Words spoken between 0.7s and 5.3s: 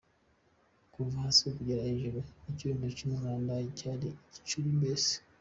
Kuva hasi kugera hejuru ikirundo cy’umwanda, ryari icukiro mbese.